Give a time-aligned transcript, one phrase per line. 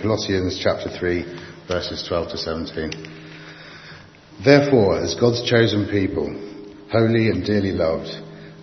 [0.00, 1.22] Colossians chapter 3,
[1.68, 2.90] verses 12 to 17.
[4.44, 6.26] Therefore, as God's chosen people,
[6.92, 8.10] holy and dearly loved,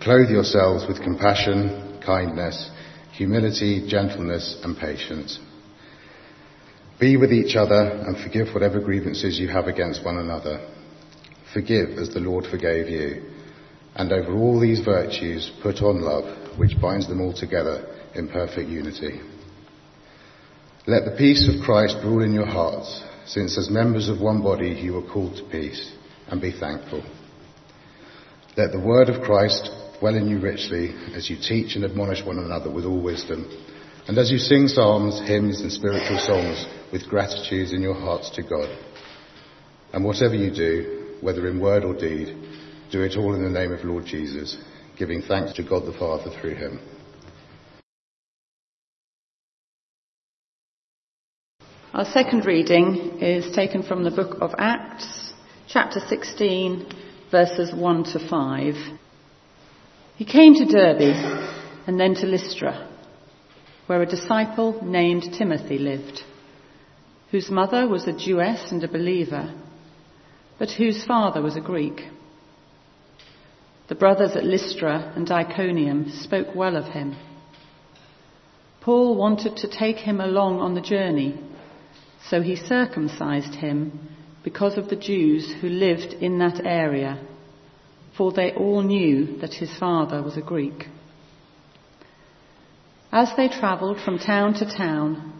[0.00, 2.70] clothe yourselves with compassion, kindness,
[3.12, 5.38] humility, gentleness, and patience.
[6.98, 10.66] Be with each other and forgive whatever grievances you have against one another.
[11.52, 13.30] Forgive as the Lord forgave you.
[13.94, 18.70] And over all these virtues, put on love, which binds them all together in perfect
[18.70, 19.20] unity.
[20.88, 24.70] Let the peace of Christ rule in your hearts, since as members of one body
[24.70, 25.92] you were called to peace,
[26.28, 27.04] and be thankful.
[28.56, 29.68] Let the word of Christ
[30.00, 33.44] dwell in you richly as you teach and admonish one another with all wisdom,
[34.06, 38.42] and as you sing psalms, hymns, and spiritual songs with gratitude in your hearts to
[38.42, 38.74] God.
[39.92, 42.28] And whatever you do, whether in word or deed,
[42.90, 44.56] do it all in the name of Lord Jesus,
[44.96, 46.80] giving thanks to God the Father through him.
[51.94, 55.32] Our second reading is taken from the book of Acts,
[55.68, 56.86] chapter 16,
[57.30, 58.74] verses 1 to 5.
[60.16, 61.14] He came to Derbe
[61.86, 62.90] and then to Lystra,
[63.86, 66.20] where a disciple named Timothy lived,
[67.30, 69.54] whose mother was a Jewess and a believer,
[70.58, 72.02] but whose father was a Greek.
[73.88, 77.16] The brothers at Lystra and Iconium spoke well of him.
[78.82, 81.44] Paul wanted to take him along on the journey
[82.26, 84.08] so he circumcised him
[84.44, 87.18] because of the Jews who lived in that area,
[88.16, 90.86] for they all knew that his father was a Greek.
[93.10, 95.32] As they travelled from town to town,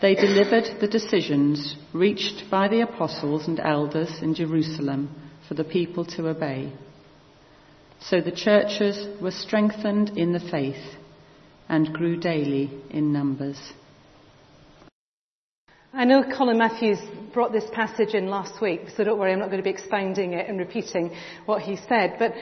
[0.00, 5.10] they delivered the decisions reached by the apostles and elders in Jerusalem
[5.46, 6.72] for the people to obey.
[8.00, 10.96] So the churches were strengthened in the faith
[11.68, 13.58] and grew daily in numbers.
[15.92, 16.98] I know Colin Matthews
[17.32, 20.34] brought this passage in last week, so don't worry, I'm not going to be expounding
[20.34, 22.16] it and repeating what he said.
[22.18, 22.34] But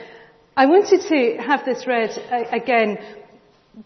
[0.57, 2.99] I wanted to have this read uh, again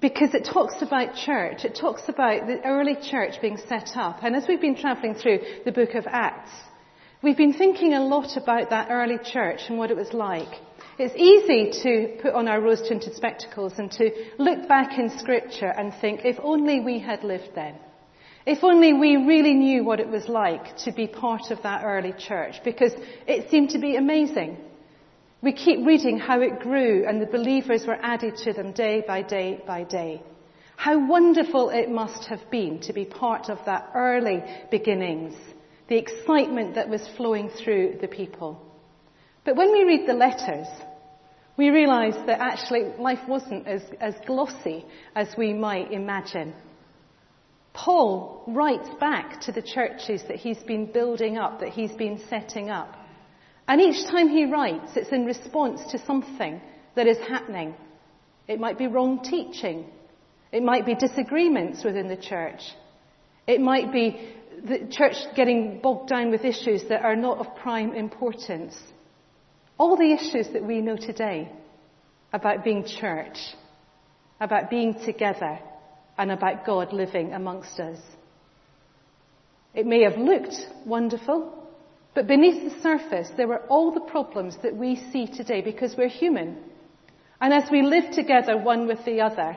[0.01, 1.67] because it talks about church.
[1.67, 4.23] It talks about the early church being set up.
[4.23, 6.53] And as we've been travelling through the book of Acts,
[7.23, 10.59] we've been thinking a lot about that early church and what it was like.
[10.99, 15.69] It's easy to put on our rose tinted spectacles and to look back in scripture
[15.69, 17.75] and think, if only we had lived then.
[18.47, 22.15] If only we really knew what it was like to be part of that early
[22.19, 22.93] church, because
[23.27, 24.57] it seemed to be amazing.
[25.43, 29.23] We keep reading how it grew and the believers were added to them day by
[29.23, 30.23] day by day.
[30.77, 35.35] How wonderful it must have been to be part of that early beginnings,
[35.89, 38.61] the excitement that was flowing through the people.
[39.45, 40.67] But when we read the letters,
[41.57, 46.55] we realize that actually life wasn't as, as glossy as we might imagine.
[47.73, 52.69] Paul writes back to the churches that he's been building up, that he's been setting
[52.71, 52.97] up.
[53.69, 56.61] And each time he writes, it's in response to something
[56.97, 57.75] that is happening.
[58.49, 59.87] It might be wrong teaching.
[60.51, 62.61] It might be disagreements within the church.
[63.47, 67.95] It might be the church getting bogged down with issues that are not of prime
[67.95, 68.77] importance.
[69.79, 71.51] All the issues that we know today
[72.33, 73.39] about being church,
[74.41, 75.61] about being together,
[76.21, 77.99] and about God living amongst us.
[79.73, 80.55] It may have looked
[80.85, 81.67] wonderful,
[82.15, 86.09] but beneath the surface, there were all the problems that we see today because we're
[86.09, 86.59] human.
[87.41, 89.57] And as we live together one with the other,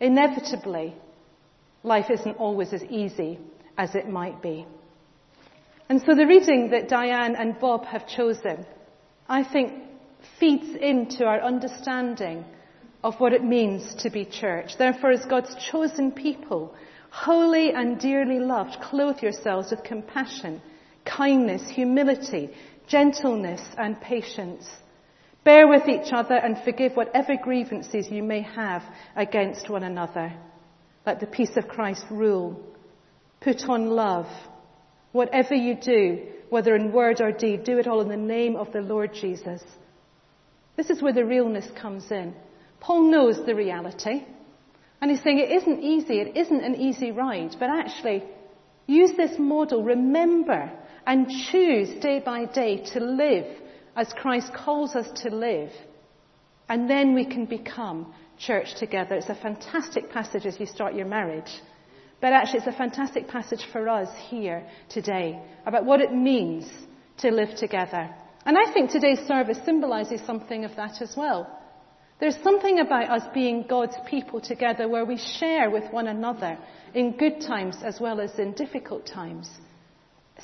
[0.00, 0.94] inevitably,
[1.82, 3.38] life isn't always as easy
[3.78, 4.66] as it might be.
[5.88, 8.66] And so the reading that Diane and Bob have chosen,
[9.30, 9.72] I think,
[10.38, 12.44] feeds into our understanding
[13.02, 14.78] of what it means to be church.
[14.78, 16.74] Therefore, as God's chosen people,
[17.10, 20.62] holy and dearly loved, clothe yourselves with compassion,
[21.04, 22.50] kindness, humility,
[22.86, 24.68] gentleness, and patience.
[25.44, 28.82] Bear with each other and forgive whatever grievances you may have
[29.16, 30.32] against one another.
[31.04, 32.62] Let the peace of Christ rule.
[33.40, 34.28] Put on love.
[35.10, 38.72] Whatever you do, whether in word or deed, do it all in the name of
[38.72, 39.62] the Lord Jesus.
[40.76, 42.34] This is where the realness comes in.
[42.82, 44.24] Paul knows the reality.
[45.00, 48.24] And he's saying it isn't easy, it isn't an easy ride, but actually
[48.86, 50.70] use this model, remember
[51.06, 53.46] and choose day by day to live
[53.96, 55.70] as Christ calls us to live.
[56.68, 59.14] And then we can become church together.
[59.14, 61.50] It's a fantastic passage as you start your marriage.
[62.20, 66.68] But actually it's a fantastic passage for us here today about what it means
[67.18, 68.10] to live together.
[68.44, 71.61] And I think today's service symbolizes something of that as well.
[72.22, 76.56] There's something about us being God's people together where we share with one another
[76.94, 79.50] in good times as well as in difficult times.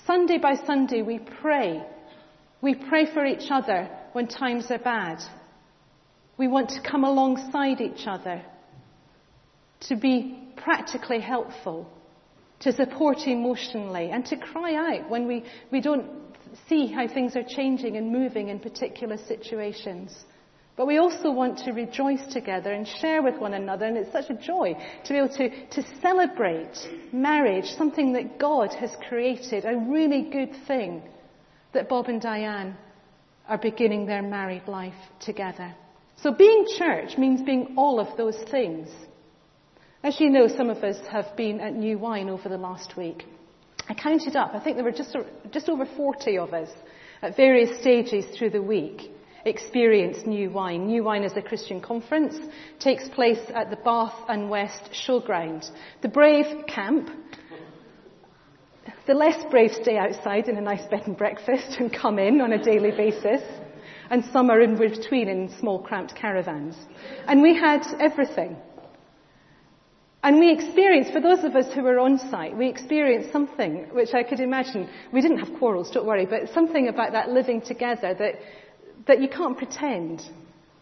[0.05, 1.81] Sunday by Sunday, we pray.
[2.61, 5.21] We pray for each other when times are bad.
[6.37, 8.43] We want to come alongside each other,
[9.83, 11.89] to be practically helpful,
[12.59, 16.11] to support emotionally, and to cry out when we, we don't
[16.69, 20.25] see how things are changing and moving in particular situations.
[20.79, 24.31] But we also want to rejoice together and share with one another, and it's such
[24.31, 26.73] a joy to be able to, to celebrate
[27.13, 31.03] marriage, something that God has created, a really good thing
[31.73, 32.77] that Bob and Diane
[33.49, 35.75] are beginning their married life together.
[36.23, 38.89] So being church means being all of those things.
[40.05, 43.25] As you know, some of us have been at New Wine over the last week.
[43.89, 45.17] I counted up, I think there were just,
[45.51, 46.71] just over 40 of us
[47.21, 49.11] at various stages through the week
[49.45, 50.87] experience New Wine.
[50.87, 52.37] New Wine is a Christian conference,
[52.79, 55.71] takes place at the Bath and West Showground.
[56.03, 57.11] The brave camp.
[59.07, 62.53] The less brave stay outside in a nice bed and breakfast and come in on
[62.53, 63.43] a daily basis.
[64.11, 66.77] And some are in between in small cramped caravans.
[67.27, 68.57] And we had everything.
[70.23, 74.15] And we experienced, for those of us who were on site, we experienced something which
[74.15, 78.15] I could imagine, we didn't have quarrels, don't worry, but something about that living together
[78.15, 78.35] that
[79.07, 80.23] that you can't pretend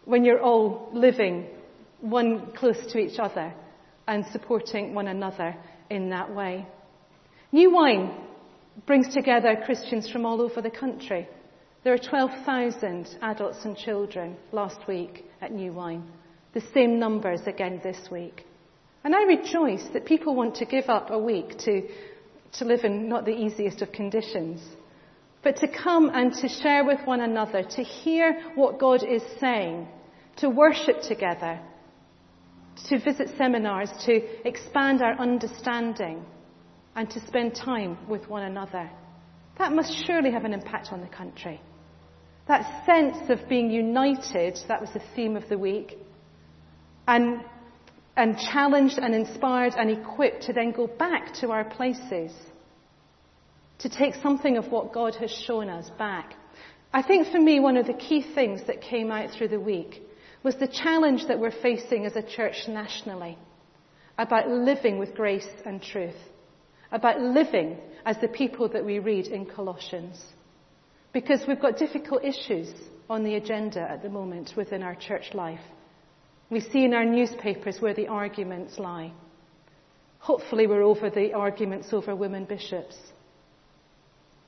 [0.05, 1.47] when you're all living
[2.01, 3.53] one close to each other
[4.07, 5.57] and supporting one another
[5.91, 6.67] in that way.
[7.53, 8.15] New Wine
[8.87, 11.29] brings together Christians from all over the country.
[11.85, 16.05] There are 12,000 adults and children last week at New Wine.
[16.53, 18.45] The same numbers again this week.
[19.05, 21.89] And I rejoice that people want to give up a week to,
[22.55, 24.61] to live in not the easiest of conditions
[25.47, 29.87] but to come and to share with one another, to hear what God is saying,
[30.39, 31.61] to worship together,
[32.89, 36.25] to visit seminars, to expand our understanding,
[36.97, 38.91] and to spend time with one another.
[39.59, 41.61] That must surely have an impact on the country.
[42.49, 45.97] That sense of being united, that was the theme of the week,
[47.07, 47.41] and,
[48.17, 52.33] and challenged and inspired and equipped to then go back to our places
[53.79, 56.35] to take something of what God has shown us back.
[56.93, 60.03] I think for me, one of the key things that came out through the week
[60.43, 63.37] was the challenge that we're facing as a church nationally
[64.19, 66.17] about living with grace and truth,
[66.91, 67.77] about living
[68.07, 70.25] as the people that we read in Colossians.
[71.13, 72.73] Because we've got difficult issues
[73.11, 75.61] on the agenda at the moment within our church life.
[76.49, 79.13] We see in our newspapers where the arguments lie.
[80.21, 82.97] Hopefully, we're over the arguments over women bishops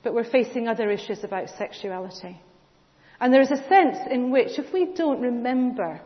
[0.03, 2.41] but we're facing other issues about sexuality.
[3.21, 6.01] And there is a sense in which if we don't remember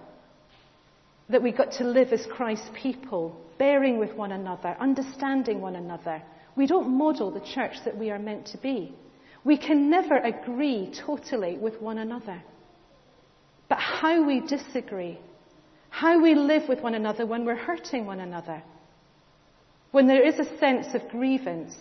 [1.28, 6.22] that we've got to live as Christ's people, bearing with one another, understanding one another,
[6.56, 8.94] we don't model the church that we are meant to be.
[9.44, 12.42] We can never agree totally with one another.
[13.68, 15.18] But how we disagree,
[15.90, 18.62] how we live with one another when we're hurting one another,
[19.90, 21.74] when there is a sense of grievance,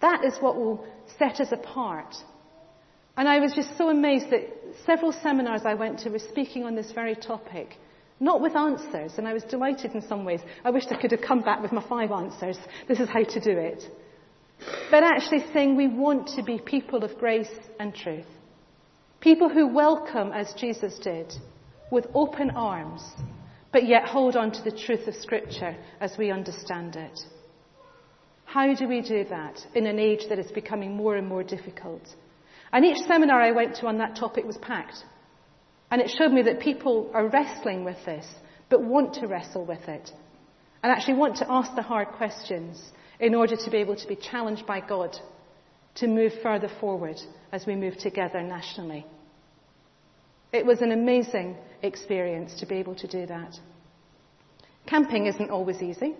[0.00, 0.84] that is what will
[1.18, 2.14] set us apart.
[3.16, 4.48] And I was just so amazed that
[4.86, 7.76] several seminars I went to were speaking on this very topic.
[8.20, 10.40] Not with answers, and I was delighted in some ways.
[10.64, 12.56] I wished I could have come back with my five answers.
[12.88, 13.84] This is how to do it.
[14.90, 18.26] But actually saying we want to be people of grace and truth.
[19.20, 21.32] People who welcome, as Jesus did,
[21.90, 23.02] with open arms,
[23.72, 27.20] but yet hold on to the truth of Scripture as we understand it.
[28.52, 32.02] How do we do that in an age that is becoming more and more difficult?
[32.70, 35.06] And each seminar I went to on that topic was packed.
[35.90, 38.26] And it showed me that people are wrestling with this,
[38.68, 40.10] but want to wrestle with it.
[40.82, 42.78] And actually want to ask the hard questions
[43.18, 45.16] in order to be able to be challenged by God
[45.94, 47.18] to move further forward
[47.52, 49.06] as we move together nationally.
[50.52, 53.58] It was an amazing experience to be able to do that.
[54.86, 56.14] Camping isn't always easy.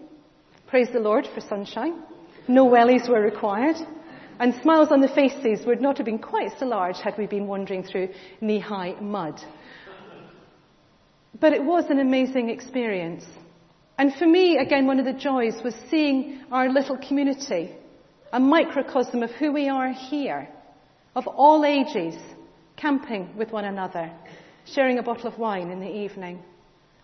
[0.67, 2.03] Praise the Lord for sunshine.
[2.49, 3.77] No wellies were required.
[4.39, 7.47] And smiles on the faces would not have been quite so large had we been
[7.47, 8.09] wandering through
[8.41, 9.41] knee high mud.
[11.39, 13.25] But it was an amazing experience.
[13.99, 17.77] And for me, again, one of the joys was seeing our little community,
[18.33, 20.49] a microcosm of who we are here,
[21.15, 22.21] of all ages,
[22.77, 24.11] camping with one another,
[24.65, 26.43] sharing a bottle of wine in the evening,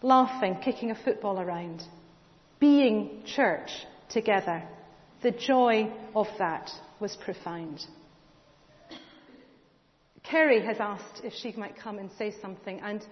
[0.02, 1.82] laughing, kicking a football around,
[2.58, 3.70] being church
[4.08, 4.62] together.
[5.22, 6.70] The joy of that
[7.00, 7.84] was profound.
[10.22, 13.04] Kerry has asked if she might come and say something, and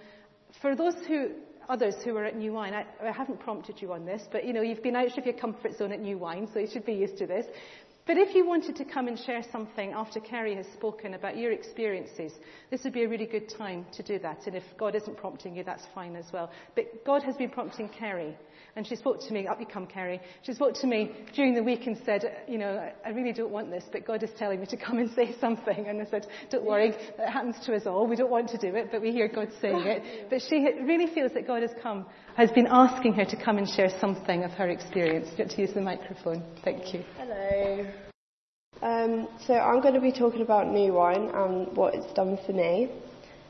[0.61, 1.31] for those who
[1.69, 4.53] others who are at New Wine, I, I haven't prompted you on this, but you
[4.53, 6.93] know, you've been out of your comfort zone at New Wine, so you should be
[6.93, 7.45] used to this.
[8.07, 11.51] But if you wanted to come and share something after Kerry has spoken about your
[11.51, 12.31] experiences,
[12.71, 14.47] this would be a really good time to do that.
[14.47, 16.49] And if God isn't prompting you, that's fine as well.
[16.73, 18.37] But God has been prompting Kerry.
[18.77, 20.21] And she spoke to me, up you come, Kerry.
[20.43, 23.71] She spoke to me during the week and said, you know, I really don't want
[23.71, 25.87] this, but God is telling me to come and say something.
[25.87, 28.07] And I said, don't worry, that happens to us all.
[28.07, 30.29] We don't want to do it, but we hear God saying it.
[30.29, 32.05] But she really feels that God has come,
[32.37, 35.27] has been asking her to come and share something of her experience.
[35.37, 36.43] Want to use the microphone.
[36.63, 37.03] Thank you.
[37.17, 37.96] Hello.
[38.81, 42.53] Um, so I'm going to be talking about New Wine and what it's done for
[42.53, 42.89] me.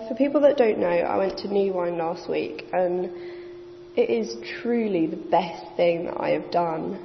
[0.08, 3.12] For people that don't know, I went to New Wine last week and
[3.98, 7.04] it is truly the best thing that I have done.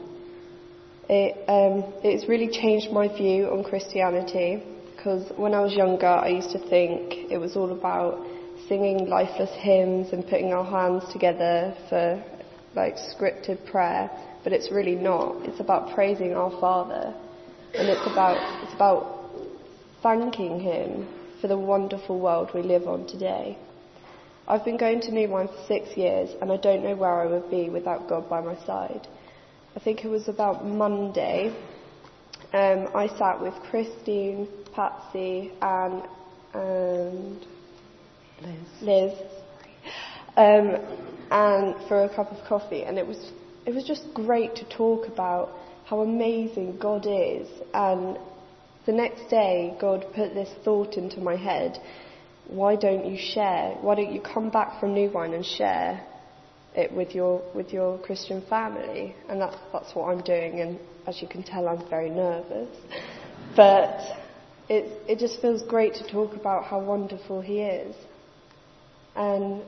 [1.09, 4.63] It, um, it's really changed my view on Christianity
[4.95, 8.25] because when I was younger I used to think it was all about
[8.69, 12.23] singing lifeless hymns and putting our hands together for
[12.77, 14.09] like scripted prayer,
[14.45, 15.43] but it's really not.
[15.43, 17.15] It's about praising our Father
[17.75, 19.31] and it's about, it's about
[20.03, 21.09] thanking Him
[21.41, 23.59] for the wonderful world we live on today.
[24.47, 27.27] I've been going to New Wine for six years and I don't know where I
[27.27, 29.07] would be without God by my side.
[29.75, 31.55] I think it was about Monday.
[32.53, 36.03] Um, I sat with Christine, Patsy, Anne,
[36.53, 37.47] and
[38.43, 38.83] Liz.
[38.83, 39.13] Liz,
[40.37, 40.77] um,
[41.31, 43.33] and for a cup of coffee, and it was
[43.67, 45.51] it was just great to talk about
[45.85, 47.49] how amazing God is.
[47.75, 48.19] And
[48.87, 51.79] the next day, God put this thought into my head:
[52.49, 53.77] Why don't you share?
[53.81, 56.05] Why don't you come back from New Wine and share
[56.75, 59.15] it with your with your Christian family?
[59.29, 60.61] And that's that's what I'm doing.
[60.61, 62.77] And as you can tell, I'm very nervous,
[63.57, 64.01] but
[64.69, 67.95] it it just feels great to talk about how wonderful He is,
[69.15, 69.63] and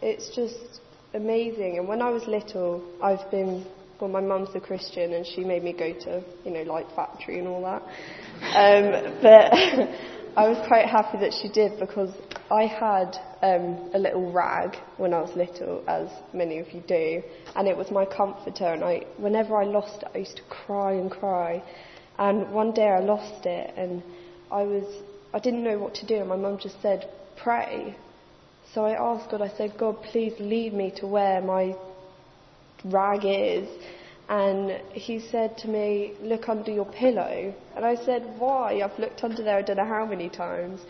[0.00, 0.80] it's just
[1.14, 1.78] amazing.
[1.78, 3.64] And when I was little, I've been
[4.00, 7.38] well, my mum's a Christian, and she made me go to you know Light Factory
[7.38, 7.82] and all that.
[8.54, 9.52] Um, but
[10.36, 12.14] I was quite happy that she did because
[12.50, 17.22] I had um, a little rag when I was little, as many of you do,
[17.56, 18.66] and it was my comforter.
[18.66, 21.62] And I, whenever I lost it, I used to cry and cry.
[22.18, 24.02] And one day I lost it, and
[24.50, 24.84] I was,
[25.34, 26.16] I didn't know what to do.
[26.16, 27.96] And my mum just said, "Pray."
[28.74, 29.42] So I asked God.
[29.42, 31.74] I said, "God, please lead me to where my
[32.84, 33.68] rag is."
[34.28, 37.54] And he said to me, Look under your pillow.
[37.74, 38.82] And I said, Why?
[38.82, 40.80] I've looked under there I don't know how many times.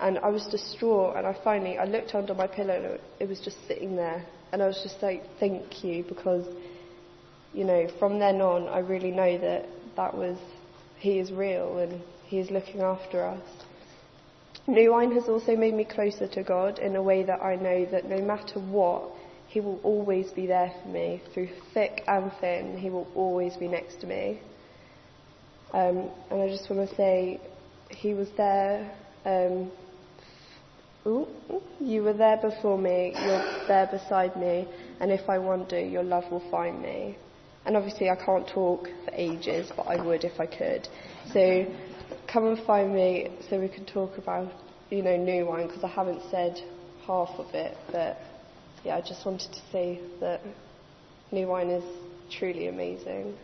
[0.00, 1.16] And I was distraught.
[1.16, 4.26] And I finally, I looked under my pillow and it was just sitting there.
[4.52, 6.04] And I was just like, Thank you.
[6.08, 6.44] Because,
[7.54, 9.66] you know, from then on, I really know that
[9.96, 10.36] that was,
[10.98, 13.42] he is real and he is looking after us.
[14.68, 17.86] New Wine has also made me closer to God in a way that I know
[17.86, 19.10] that no matter what,
[19.46, 22.76] he will always be there for me through thick and thin.
[22.76, 24.42] He will always be next to me.
[25.72, 27.40] Um, and I just want to say,
[27.88, 28.94] He was there.
[29.24, 29.70] Um,
[31.06, 31.26] ooh,
[31.80, 33.14] you were there before me.
[33.18, 34.68] You're there beside me.
[35.00, 37.16] And if I wander, your love will find me.
[37.64, 40.88] And obviously, I can't talk for ages, but I would if I could.
[41.32, 41.66] So
[42.32, 44.52] come and find me so we can talk about,
[44.90, 46.60] you know, new wine because I haven't said
[47.06, 48.20] half of it, but
[48.84, 50.42] yeah, I just wanted to say that
[51.32, 51.84] new wine is
[52.30, 53.36] truly amazing.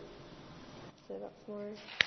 [1.07, 2.04] So that's my.